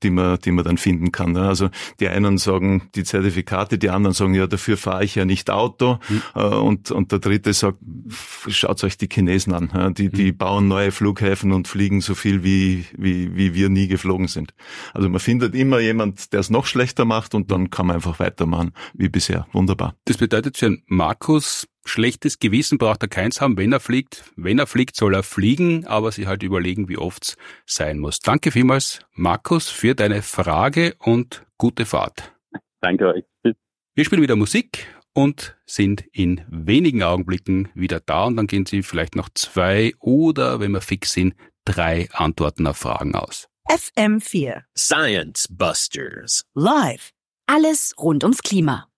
[0.02, 1.36] die man, die man dann finden kann.
[1.36, 5.50] Also die einen sagen die Zertifikate, die anderen sagen, ja, dafür fahre ich ja nicht
[5.50, 5.98] Auto.
[6.08, 6.42] Mhm.
[6.42, 7.78] Und, und der dritte sagt,
[8.48, 9.94] schaut euch die Chinesen an.
[9.94, 10.36] Die, die mhm.
[10.36, 14.54] bauen neue Flughäfen und fliegen so viel, wie, wie, wie wir nie geflogen sind.
[14.94, 18.20] Also man findet immer jemand, der es noch schlechter macht und dann kann man einfach
[18.20, 19.46] weitermachen wie bisher.
[19.52, 19.96] Wunderbar.
[20.04, 24.32] Das bedeutet für Markus, schlechtes Gewissen braucht er keins haben, wenn er fliegt.
[24.36, 28.20] Wenn er fliegt, soll er fliegen, aber sich halt überlegen, wie oft es sein muss.
[28.20, 32.32] Danke vielmals, Markus, für deine Frage und gute Fahrt.
[32.80, 33.24] Danke euch.
[33.96, 38.82] Wir spielen wieder Musik und sind in wenigen Augenblicken wieder da und dann gehen Sie
[38.82, 43.48] vielleicht noch zwei oder, wenn wir fix sind, drei Antworten auf Fragen aus.
[43.68, 46.44] FM4 Science Busters.
[46.54, 47.10] Live.
[47.48, 48.88] Alles rund ums Klima.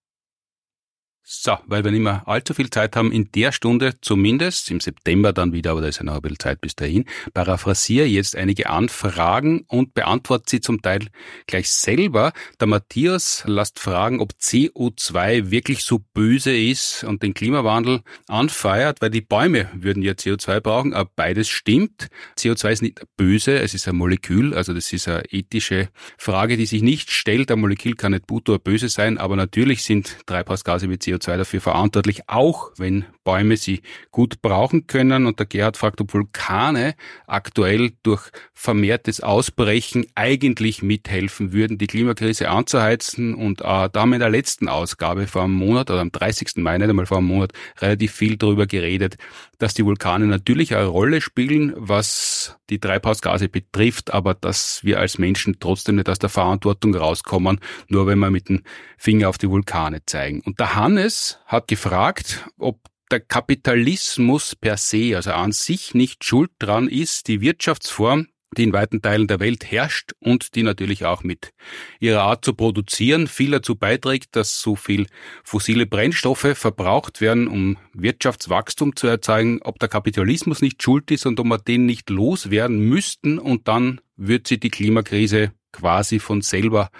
[1.28, 5.32] So, weil wir nicht mehr allzu viel Zeit haben, in der Stunde zumindest, im September
[5.32, 8.70] dann wieder, aber da ist ja noch ein bisschen Zeit bis dahin, paraphrasiere jetzt einige
[8.70, 11.08] Anfragen und beantworte sie zum Teil
[11.48, 12.32] gleich selber.
[12.60, 19.10] Der Matthias lässt fragen, ob CO2 wirklich so böse ist und den Klimawandel anfeiert, weil
[19.10, 22.06] die Bäume würden ja CO2 brauchen, aber beides stimmt.
[22.38, 26.66] CO2 ist nicht böse, es ist ein Molekül, also das ist eine ethische Frage, die
[26.66, 27.50] sich nicht stellt.
[27.50, 31.36] Ein Molekül kann nicht gut oder böse sein, aber natürlich sind Treibhausgase wie CO2 CO2
[31.36, 35.26] dafür verantwortlich, auch wenn Bäume sie gut brauchen können.
[35.26, 36.94] Und der Gerhard fragt, ob Vulkane
[37.26, 43.34] aktuell durch vermehrtes Ausbrechen eigentlich mithelfen würden, die Klimakrise anzuheizen.
[43.34, 46.56] Und äh, da haben wir in der letzten Ausgabe vor einem Monat oder am 30.
[46.58, 49.16] Mai, nicht einmal vor einem Monat, relativ viel darüber geredet,
[49.58, 55.18] dass die Vulkane natürlich eine Rolle spielen, was die Treibhausgase betrifft, aber dass wir als
[55.18, 58.62] Menschen trotzdem nicht aus der Verantwortung rauskommen, nur wenn wir mit dem
[58.96, 60.42] Finger auf die Vulkane zeigen.
[60.42, 62.78] Und der Hannes hat gefragt, ob
[63.10, 68.72] der Kapitalismus per se, also an sich nicht schuld dran ist, die Wirtschaftsform, die in
[68.72, 71.52] weiten Teilen der Welt herrscht und die natürlich auch mit
[72.00, 75.06] ihrer Art zu produzieren viel dazu beiträgt, dass so viel
[75.44, 81.38] fossile Brennstoffe verbraucht werden, um Wirtschaftswachstum zu erzeugen, ob der Kapitalismus nicht schuld ist und
[81.38, 86.90] ob wir den nicht loswerden müssten und dann wird sie die Klimakrise quasi von selber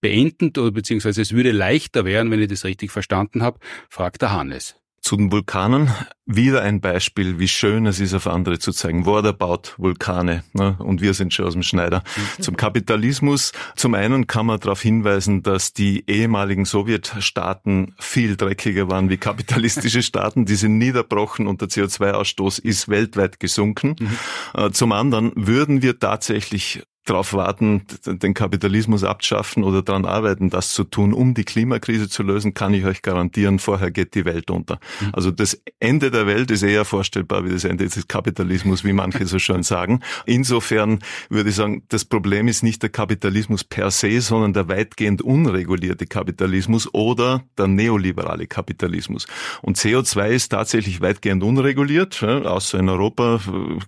[0.00, 4.32] beenden oder beziehungsweise es würde leichter werden, wenn ich das richtig verstanden habe, fragt der
[4.32, 4.76] Hannes.
[5.02, 5.90] Zu den Vulkanen
[6.26, 9.06] wieder ein Beispiel, wie schön es ist, auf andere zu zeigen.
[9.06, 10.76] Worder baut Vulkane ne?
[10.78, 12.02] und wir sind schon aus dem Schneider.
[12.38, 12.42] Mhm.
[12.42, 13.52] Zum Kapitalismus.
[13.76, 20.02] Zum einen kann man darauf hinweisen, dass die ehemaligen Sowjetstaaten viel dreckiger waren wie kapitalistische
[20.02, 20.44] Staaten.
[20.44, 23.96] Die sind niederbrochen und der CO2-Ausstoß ist weltweit gesunken.
[23.98, 24.18] Mhm.
[24.54, 30.72] Äh, zum anderen würden wir tatsächlich darauf warten, den Kapitalismus abschaffen oder daran arbeiten, das
[30.72, 34.50] zu tun, um die Klimakrise zu lösen, kann ich euch garantieren, vorher geht die Welt
[34.50, 34.78] unter.
[35.00, 35.08] Mhm.
[35.12, 39.26] Also das Ende der Welt ist eher vorstellbar wie das Ende des Kapitalismus, wie manche
[39.26, 40.00] so schön sagen.
[40.26, 45.22] Insofern würde ich sagen, das Problem ist nicht der Kapitalismus per se, sondern der weitgehend
[45.22, 49.26] unregulierte Kapitalismus oder der neoliberale Kapitalismus.
[49.62, 53.40] Und CO2 ist tatsächlich weitgehend unreguliert, außer in Europa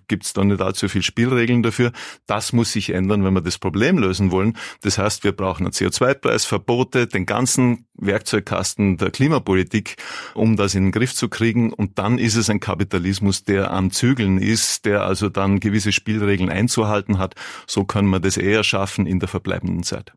[0.07, 1.91] gibt es da nicht allzu viel Spielregeln dafür.
[2.25, 4.57] Das muss sich ändern ändern, wenn wir das Problem lösen wollen.
[4.81, 9.97] Das heißt, wir brauchen einen CO2-Preis, Verbote, den ganzen Werkzeugkasten der Klimapolitik,
[10.33, 11.73] um das in den Griff zu kriegen.
[11.73, 16.49] Und dann ist es ein Kapitalismus, der am Zügeln ist, der also dann gewisse Spielregeln
[16.49, 17.35] einzuhalten hat.
[17.67, 20.13] So können wir das eher schaffen in der verbleibenden Zeit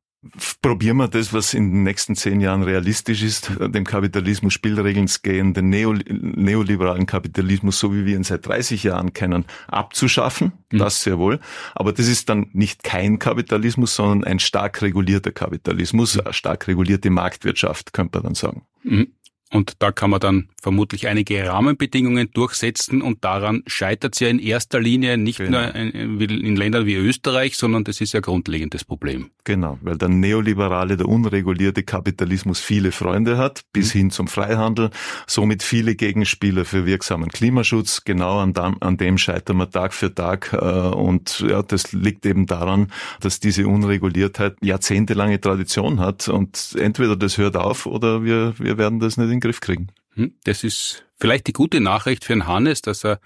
[0.61, 5.21] probieren wir das, was in den nächsten zehn Jahren realistisch ist, dem Kapitalismus Spielregeln zu
[5.23, 10.53] gehen, den neoliberalen Kapitalismus, so wie wir ihn seit 30 Jahren kennen, abzuschaffen.
[10.73, 10.79] Mhm.
[10.79, 11.41] Das sehr wohl.
[11.75, 17.11] Aber das ist dann nicht kein Kapitalismus, sondern ein stark regulierter Kapitalismus, eine stark regulierte
[17.11, 18.63] Marktwirtschaft, könnte man dann sagen.
[18.83, 19.09] Mhm.
[19.53, 24.41] Und da kann man dann vermutlich einige Rahmenbedingungen durchsetzen und daran scheitert es ja in
[24.41, 25.61] erster Linie nicht genau.
[25.61, 29.31] nur in, Ländern wie Österreich, sondern das ist ja grundlegendes Problem.
[29.45, 33.99] Genau, weil der neoliberale, der unregulierte Kapitalismus viele Freunde hat, bis mhm.
[33.99, 34.91] hin zum Freihandel,
[35.29, 38.03] somit viele Gegenspieler für wirksamen Klimaschutz.
[38.05, 42.27] Genau an, dem, an dem scheitern wir Tag für Tag äh, und ja, das liegt
[42.27, 42.89] eben daran,
[43.21, 48.99] dass diese Unreguliertheit jahrzehntelange Tradition hat und entweder das hört auf oder wir, wir werden
[48.99, 49.89] das nicht den Griff kriegen.
[50.15, 53.21] Hm, das ist vielleicht die gute Nachricht für den Hannes, dass er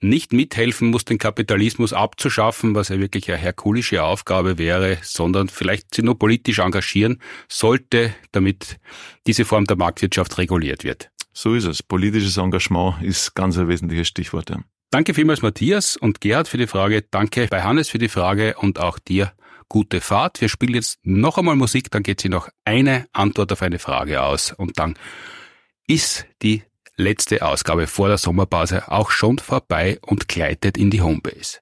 [0.00, 5.94] nicht mithelfen muss, den Kapitalismus abzuschaffen, was ja wirklich eine herkulische Aufgabe wäre, sondern vielleicht
[5.94, 8.78] sich nur politisch engagieren sollte, damit
[9.26, 11.10] diese Form der Marktwirtschaft reguliert wird.
[11.32, 11.82] So ist es.
[11.82, 14.50] Politisches Engagement ist ganz ein wesentliches Stichwort.
[14.50, 14.60] Ja.
[14.90, 17.02] Danke vielmals Matthias und Gerhard für die Frage.
[17.10, 19.32] Danke bei Hannes für die Frage und auch dir
[19.68, 20.40] gute Fahrt.
[20.40, 24.22] Wir spielen jetzt noch einmal Musik, dann geht sie noch eine Antwort auf eine Frage
[24.22, 24.94] aus und dann
[25.86, 26.62] ist die
[26.96, 31.58] letzte Ausgabe vor der Sommerpause auch schon vorbei und gleitet in die Homebase.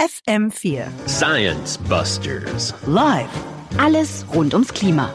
[0.00, 3.30] FM4 Science Busters Live.
[3.78, 5.14] Alles rund ums Klima.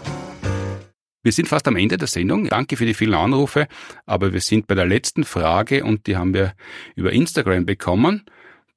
[1.21, 2.47] Wir sind fast am Ende der Sendung.
[2.47, 3.67] Danke für die vielen Anrufe,
[4.05, 6.53] aber wir sind bei der letzten Frage und die haben wir
[6.95, 8.25] über Instagram bekommen.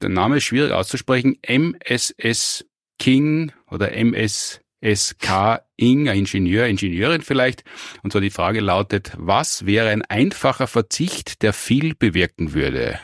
[0.02, 1.38] Der Name ist schwierig auszusprechen.
[1.46, 2.66] MSS
[2.98, 7.64] King oder MS SK Ing, ein Ingenieur, Ingenieurin vielleicht.
[8.02, 13.00] Und zwar die Frage lautet, was wäre ein einfacher Verzicht, der viel bewirken würde?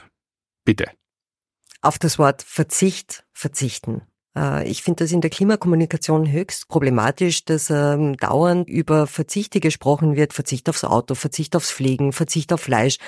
[0.65, 0.91] Bitte.
[1.81, 4.03] Auf das Wort Verzicht verzichten.
[4.37, 10.17] Äh, ich finde das in der Klimakommunikation höchst problematisch, dass ähm, dauernd über Verzichte gesprochen
[10.17, 12.99] wird, Verzicht aufs Auto, Verzicht aufs Fliegen, Verzicht auf Fleisch.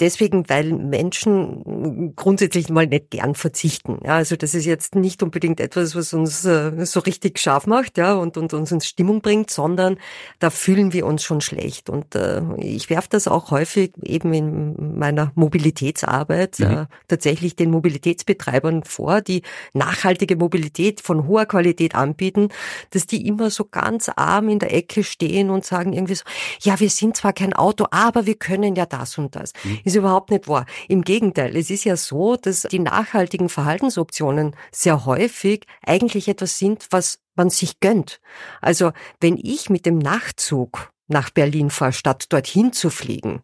[0.00, 4.00] Deswegen, weil Menschen grundsätzlich mal nicht gern verzichten.
[4.04, 7.98] Ja, also das ist jetzt nicht unbedingt etwas, was uns äh, so richtig scharf macht
[7.98, 9.98] ja, und, und uns in Stimmung bringt, sondern
[10.38, 11.90] da fühlen wir uns schon schlecht.
[11.90, 16.66] Und äh, ich werfe das auch häufig eben in meiner Mobilitätsarbeit mhm.
[16.66, 19.42] äh, tatsächlich den Mobilitätsbetreibern vor, die
[19.74, 22.48] nachhaltige Mobilität von hoher Qualität anbieten,
[22.90, 26.24] dass die immer so ganz arm in der Ecke stehen und sagen irgendwie so,
[26.62, 29.52] ja, wir sind zwar kein Auto, aber wir können ja das und das.
[29.62, 29.80] Mhm.
[29.92, 30.64] Ist überhaupt nicht wahr.
[30.88, 36.86] Im Gegenteil, es ist ja so, dass die nachhaltigen Verhaltensoptionen sehr häufig eigentlich etwas sind,
[36.90, 38.18] was man sich gönnt.
[38.62, 43.42] Also wenn ich mit dem Nachtzug nach Berlin fahre, statt dorthin zu fliegen,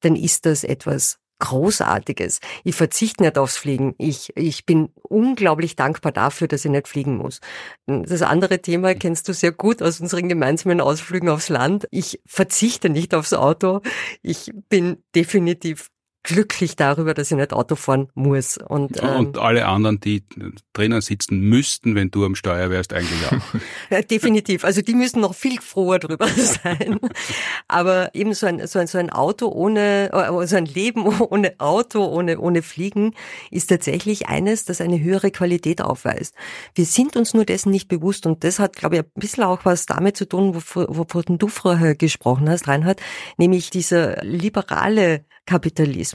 [0.00, 2.40] dann ist das etwas Großartiges.
[2.64, 3.94] Ich verzichte nicht aufs Fliegen.
[3.98, 7.40] Ich, ich bin unglaublich dankbar dafür, dass ich nicht fliegen muss.
[7.86, 11.86] Das andere Thema kennst du sehr gut aus unseren gemeinsamen Ausflügen aufs Land.
[11.90, 13.82] Ich verzichte nicht aufs Auto.
[14.22, 15.90] Ich bin definitiv
[16.24, 18.56] glücklich darüber, dass ich nicht Auto fahren muss.
[18.56, 20.24] Und, ähm, und alle anderen, die
[20.72, 23.60] drinnen sitzen müssten, wenn du am Steuer wärst, eigentlich auch.
[23.90, 24.64] ja, definitiv.
[24.64, 26.98] Also die müssen noch viel froher drüber sein.
[27.68, 32.04] Aber eben so ein, so ein, so ein Auto ohne, also ein Leben ohne Auto,
[32.06, 33.14] ohne, ohne Fliegen
[33.50, 36.34] ist tatsächlich eines, das eine höhere Qualität aufweist.
[36.74, 39.60] Wir sind uns nur dessen nicht bewusst und das hat, glaube ich, ein bisschen auch
[39.64, 43.00] was damit zu tun, wovon du vorher gesprochen hast, Reinhard,
[43.36, 46.13] nämlich dieser liberale Kapitalismus,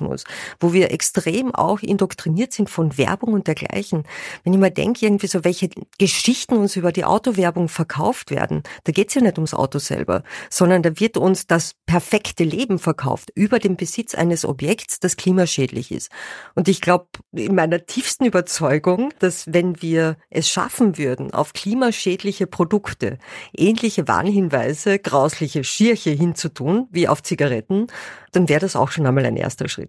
[0.59, 4.03] wo wir extrem auch indoktriniert sind von Werbung und dergleichen.
[4.43, 8.91] Wenn ich mal denke, irgendwie so, welche Geschichten uns über die Autowerbung verkauft werden, da
[8.91, 13.59] geht's ja nicht ums Auto selber, sondern da wird uns das perfekte Leben verkauft über
[13.59, 16.11] den Besitz eines Objekts, das klimaschädlich ist.
[16.55, 22.47] Und ich glaube, in meiner tiefsten Überzeugung, dass wenn wir es schaffen würden, auf klimaschädliche
[22.47, 23.17] Produkte
[23.55, 27.87] ähnliche Warnhinweise, grausliche Schierche hinzutun, wie auf Zigaretten,
[28.31, 29.88] dann wäre das auch schon einmal ein erster Schritt.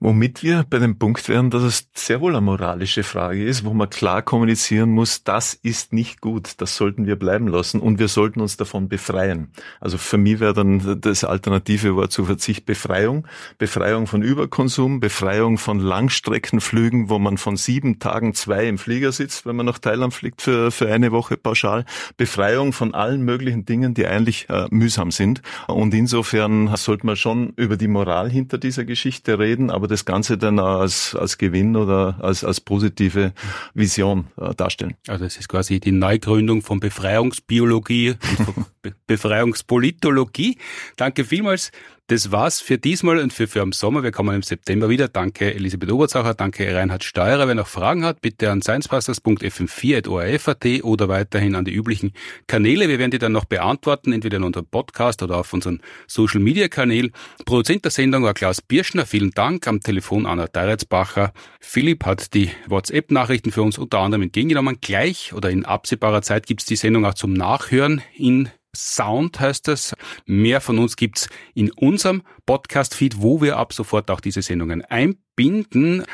[0.00, 3.72] Womit wir bei dem Punkt wären, dass es sehr wohl eine moralische Frage ist, wo
[3.72, 8.08] man klar kommunizieren muss, das ist nicht gut, das sollten wir bleiben lassen und wir
[8.08, 9.52] sollten uns davon befreien.
[9.80, 13.26] Also für mich wäre dann das alternative Wort zu Verzicht Befreiung.
[13.58, 19.46] Befreiung von Überkonsum, Befreiung von Langstreckenflügen, wo man von sieben Tagen zwei im Flieger sitzt,
[19.46, 21.84] wenn man nach Thailand fliegt für, für eine Woche pauschal.
[22.16, 25.42] Befreiung von allen möglichen Dingen, die eigentlich äh, mühsam sind.
[25.66, 30.38] Und insofern sollte man schon über die Moral hinter dieser Geschichte reden, aber das Ganze
[30.38, 33.32] dann als, als Gewinn oder als, als positive
[33.74, 34.94] Vision äh, darstellen.
[35.08, 38.66] Also es ist quasi die Neugründung von Befreiungsbiologie und von
[39.06, 40.58] Befreiungspolitologie.
[40.96, 41.70] Danke vielmals
[42.08, 44.02] das war's für diesmal und für, für am Sommer.
[44.02, 45.08] Wir kommen im September wieder.
[45.08, 47.48] Danke Elisabeth Oberzacher, danke Reinhard Steurer.
[47.48, 52.12] Wer noch Fragen hat, bitte an sciencebusters.fm4.orf.at oder weiterhin an die üblichen
[52.46, 52.90] Kanäle.
[52.90, 56.68] Wir werden die dann noch beantworten, entweder in unserem Podcast oder auf unseren Social Media
[56.68, 57.12] Kanälen.
[57.46, 59.06] Produzent der Sendung war Klaus Birschner.
[59.06, 59.66] Vielen Dank.
[59.66, 61.32] Am Telefon Anna Deiretsbacher.
[61.60, 64.76] Philipp hat die WhatsApp-Nachrichten für uns unter anderem entgegengenommen.
[64.82, 69.94] Gleich oder in absehbarer Zeit gibt's die Sendung auch zum Nachhören in Sound heißt es.
[70.26, 76.04] Mehr von uns gibt's in unserem Podcast-Feed, wo wir ab sofort auch diese Sendungen einbinden.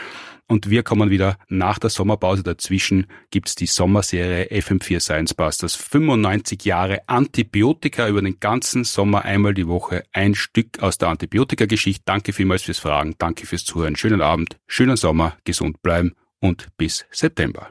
[0.51, 2.43] Und wir kommen wieder nach der Sommerpause.
[2.43, 5.77] Dazwischen gibt's die Sommerserie FM4 Science Busters.
[5.77, 10.03] 95 Jahre Antibiotika über den ganzen Sommer einmal die Woche.
[10.13, 12.03] Ein Stück aus der Antibiotika-Geschichte.
[12.05, 13.15] Danke vielmals fürs Fragen.
[13.19, 13.95] Danke fürs Zuhören.
[13.95, 17.71] Schönen Abend, schönen Sommer, gesund bleiben und bis September.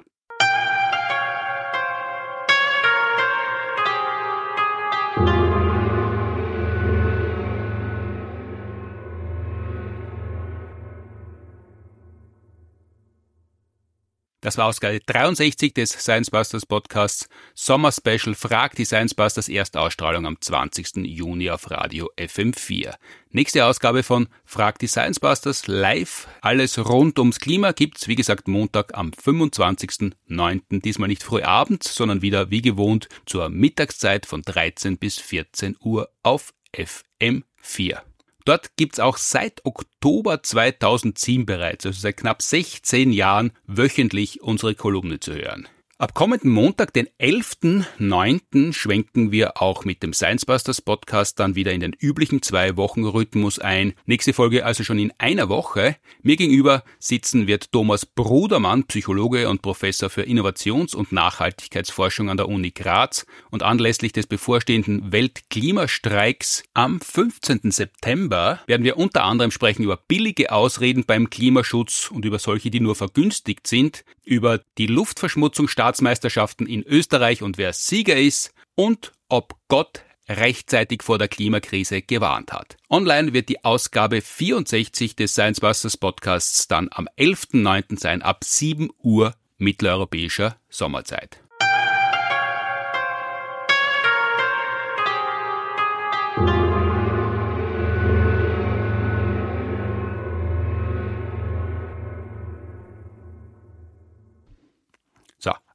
[14.42, 20.26] Das war Ausgabe 63 des Science Busters Podcasts Sommer Special Frag die Science Busters Erstausstrahlung
[20.26, 21.06] am 20.
[21.06, 22.94] Juni auf Radio FM4.
[23.32, 26.30] Nächste Ausgabe von Frag die Science Busters live.
[26.40, 30.82] Alles rund ums Klima gibt's, wie gesagt, Montag am 25.09.
[30.84, 36.10] Diesmal nicht früh abends, sondern wieder wie gewohnt zur Mittagszeit von 13 bis 14 Uhr
[36.24, 38.09] auf FM4.
[38.50, 45.20] Dort gibt's auch seit Oktober 2007 bereits, also seit knapp 16 Jahren, wöchentlich unsere Kolumne
[45.20, 45.68] zu hören.
[46.02, 51.74] Ab kommenden Montag, den 11.09., schwenken wir auch mit dem Science Busters Podcast dann wieder
[51.74, 53.94] in den üblichen zwei Wochen Rhythmus ein.
[54.06, 55.98] Nächste Folge also schon in einer Woche.
[56.22, 62.48] Mir gegenüber sitzen wird Thomas Brudermann, Psychologe und Professor für Innovations- und Nachhaltigkeitsforschung an der
[62.48, 63.26] Uni Graz.
[63.52, 67.72] Und anlässlich des bevorstehenden Weltklimastreiks am 15.
[67.72, 72.80] September werden wir unter anderem sprechen über billige Ausreden beim Klimaschutz und über solche, die
[72.80, 79.56] nur vergünstigt sind, über die Luftverschmutzung Staatsmeisterschaften in Österreich und wer Sieger ist und ob
[79.70, 82.78] Gott rechtzeitig vor der Klimakrise gewarnt hat.
[82.92, 88.00] Online wird die Ausgabe 64 des Science Busters Podcasts dann am 11.09.
[88.00, 91.42] sein ab 7 Uhr mitteleuropäischer Sommerzeit.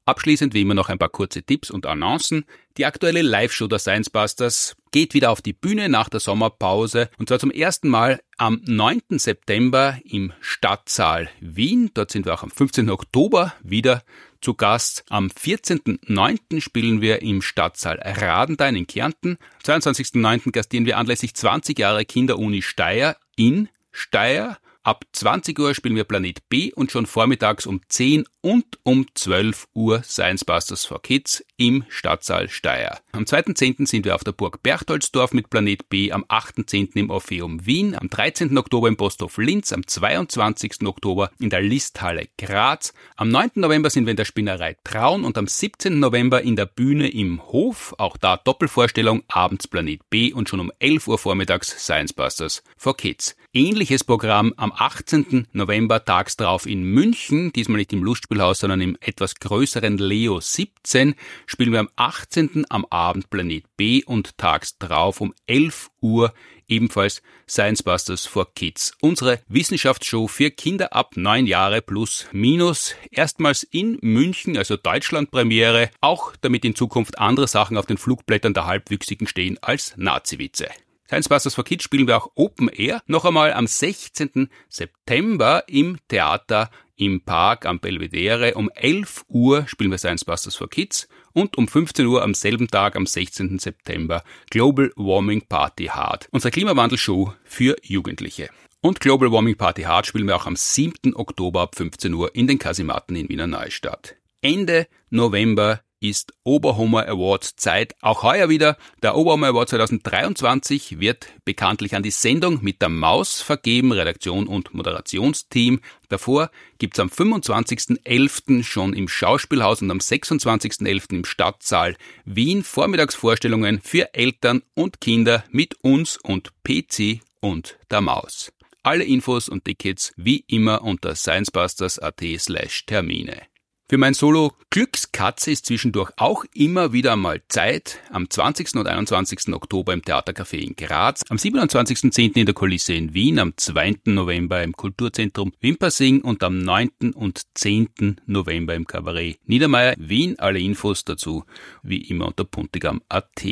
[0.07, 2.45] Abschließend wie immer noch ein paar kurze Tipps und Annoncen.
[2.77, 7.29] Die aktuelle Live-Show der Science Busters geht wieder auf die Bühne nach der Sommerpause und
[7.29, 9.01] zwar zum ersten Mal am 9.
[9.19, 11.91] September im Stadtsaal Wien.
[11.95, 12.91] Dort sind wir auch am 15.
[12.91, 14.03] Oktober wieder
[14.43, 15.05] zu Gast.
[15.09, 16.61] Am 14.09.
[16.61, 19.39] spielen wir im Stadtsaal Radenthein in Kärnten.
[19.67, 20.53] Am 22.09.
[20.53, 24.59] gastieren wir anlässlich 20 Jahre Kinderuni Steyr in Steyr.
[24.87, 29.67] Ab 20 Uhr spielen wir Planet B und schon vormittags um 10 und um 12
[29.73, 32.99] Uhr Science Busters for Kids im Stadtsaal Steyr.
[33.13, 33.87] Am 2.10.
[33.87, 36.97] sind wir auf der Burg Berchtoldsdorf mit Planet B, am 8.10.
[36.97, 38.57] im Orpheum Wien, am 13.
[38.59, 40.87] Oktober im Posthof Linz, am 22.
[40.87, 43.53] Oktober in der Listhalle Graz, am 9.
[43.57, 45.99] November sind wir in der Spinnerei Traun und am 17.
[45.99, 50.73] November in der Bühne im Hof, auch da Doppelvorstellung, abends Planet B und schon um
[50.81, 53.37] 11 Uhr vormittags Science Busters for Kids.
[53.57, 55.47] Ähnliches Programm am 18.
[55.53, 61.15] November tags drauf in München, diesmal nicht im Lustspielhaus, sondern im etwas größeren Leo 17,
[61.47, 62.67] spielen wir am 18.
[62.69, 66.33] am Abend Planet B und tags drauf um 11 Uhr
[66.69, 68.93] ebenfalls Science Busters for Kids.
[69.01, 72.95] Unsere Wissenschaftsshow für Kinder ab 9 Jahre plus minus.
[73.11, 78.55] Erstmals in München, also Deutschland Premiere, auch damit in Zukunft andere Sachen auf den Flugblättern
[78.55, 80.69] der Halbwüchsigen stehen als Nazi-Witze.
[81.07, 83.03] Science Busters for Kids spielen wir auch Open Air.
[83.07, 84.49] Noch einmal am 16.
[84.69, 88.55] September im Theater im Park am Belvedere.
[88.55, 92.69] Um 11 Uhr spielen wir Science Busters for Kids und um 15 Uhr am selben
[92.69, 93.59] Tag, am 16.
[93.59, 96.29] September, Global Warming Party Hard.
[96.31, 98.49] Unsere Klimawandelshow für Jugendliche.
[98.81, 101.17] Und Global Warming Party Hard spielen wir auch am 7.
[101.17, 104.17] Oktober ab 15 Uhr in den Kasimatten in Wiener Neustadt.
[104.43, 107.95] Ende November ist Oberhomer Awards Zeit.
[108.03, 108.77] Auch heuer wieder.
[109.03, 114.75] Der Oberhomer Award 2023 wird bekanntlich an die Sendung mit der Maus vergeben, Redaktion und
[114.75, 115.81] Moderationsteam.
[116.11, 118.65] Davor gibt's am 25.11.
[118.65, 121.13] schon im Schauspielhaus und am 26.11.
[121.15, 121.97] im Stadtsaal
[122.27, 128.53] Wien Vormittagsvorstellungen für Eltern und Kinder mit uns und PC und der Maus.
[128.83, 133.54] Alle Infos und Tickets wie immer unter sciencebusters.at slash Termine.
[133.87, 138.01] Für mein Solo Glückskatze ist zwischendurch auch immer wieder mal Zeit.
[138.11, 138.77] Am 20.
[138.77, 139.53] und 21.
[139.53, 142.35] Oktober im Theatercafé in Graz, am 27.10.
[142.35, 143.97] in der Kulisse in Wien, am 2.
[144.07, 147.13] November im Kulturzentrum Wimpersing und am 9.
[147.15, 148.23] und 10.
[148.25, 150.39] November im Kabarett Niedermeyer Wien.
[150.39, 151.45] Alle Infos dazu
[151.83, 153.45] wie immer unter puntigam.at.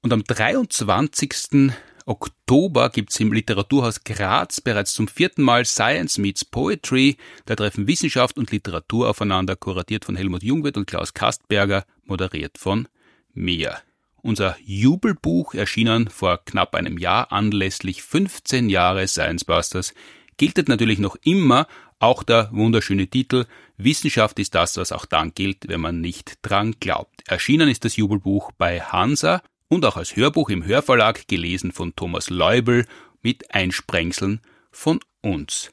[0.00, 1.72] Und am 23.
[2.06, 7.16] Oktober gibt's im Literaturhaus Graz bereits zum vierten Mal Science Meets Poetry.
[7.44, 12.86] Da treffen Wissenschaft und Literatur aufeinander, kuratiert von Helmut Jungwirth und Klaus Kastberger, moderiert von
[13.34, 13.78] mir.
[14.22, 19.92] Unser Jubelbuch, erschienen vor knapp einem Jahr anlässlich 15 Jahre Science Busters,
[20.36, 21.66] gilt natürlich noch immer
[21.98, 23.46] auch der wunderschöne Titel
[23.78, 27.22] Wissenschaft ist das, was auch dann gilt, wenn man nicht dran glaubt.
[27.26, 32.30] Erschienen ist das Jubelbuch bei Hansa und auch als Hörbuch im Hörverlag gelesen von Thomas
[32.30, 32.86] Leubel
[33.22, 34.40] mit Einsprengseln
[34.70, 35.70] von uns.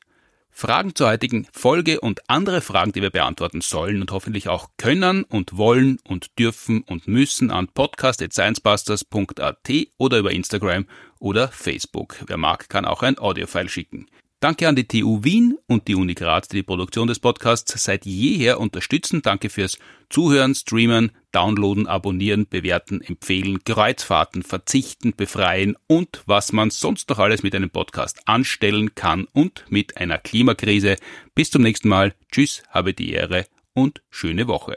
[0.56, 5.24] Fragen zur heutigen Folge und andere Fragen, die wir beantworten sollen und hoffentlich auch können
[5.24, 10.86] und wollen und dürfen und müssen an podcast.sciencebusters.at oder über Instagram
[11.20, 12.18] oder Facebook.
[12.28, 14.06] Wer mag, kann auch ein Audiofile schicken.
[14.44, 18.06] Danke an die TU Wien und die Uni Graz, die die Produktion des Podcasts seit
[18.06, 19.22] jeher unterstützen.
[19.22, 19.78] Danke fürs
[20.10, 27.42] Zuhören, Streamen, Downloaden, Abonnieren, Bewerten, Empfehlen, Kreuzfahrten, Verzichten, Befreien und was man sonst noch alles
[27.42, 30.98] mit einem Podcast anstellen kann und mit einer Klimakrise.
[31.36, 32.14] Bis zum nächsten Mal.
[32.30, 34.76] Tschüss, habe die Ehre und schöne Woche.